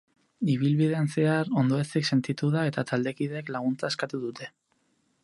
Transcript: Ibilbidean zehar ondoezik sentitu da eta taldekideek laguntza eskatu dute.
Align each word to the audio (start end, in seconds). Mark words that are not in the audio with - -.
Ibilbidean 0.53 1.09
zehar 1.17 1.51
ondoezik 1.63 2.09
sentitu 2.15 2.51
da 2.57 2.65
eta 2.71 2.87
taldekideek 2.93 3.55
laguntza 3.57 3.93
eskatu 3.95 4.23
dute. 4.27 4.53